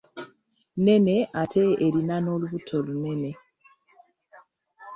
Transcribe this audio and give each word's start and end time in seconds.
Nnene 0.75 1.15
ate 1.41 1.63
erina 1.85 2.15
n'olubuto 2.19 2.73
olunene. 2.79 3.31